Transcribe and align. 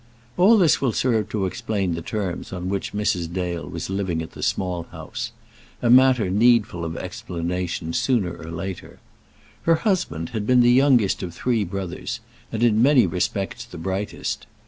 All 0.35 0.57
this 0.57 0.81
will 0.81 0.93
serve 0.93 1.29
to 1.29 1.45
explain 1.45 1.93
the 1.93 2.01
terms 2.01 2.51
on 2.51 2.69
which 2.69 2.91
Mrs. 2.91 3.31
Dale 3.31 3.69
was 3.69 3.87
living 3.87 4.23
at 4.23 4.31
the 4.31 4.41
Small 4.41 4.81
House, 4.89 5.31
a 5.79 5.91
matter 5.91 6.27
needful 6.31 6.83
of 6.83 6.97
explanation 6.97 7.93
sooner 7.93 8.33
or 8.35 8.49
later. 8.49 8.97
Her 9.61 9.75
husband 9.75 10.29
had 10.29 10.47
been 10.47 10.61
the 10.61 10.71
youngest 10.71 11.21
of 11.21 11.35
three 11.35 11.63
brothers, 11.63 12.19
and 12.51 12.63
in 12.63 12.81
many 12.81 13.05
respects 13.05 13.63
the 13.63 13.77
brightest. 13.77 14.47